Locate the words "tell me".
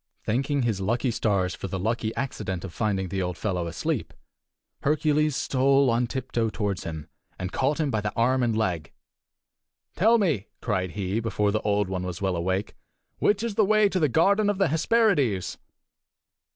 9.95-10.47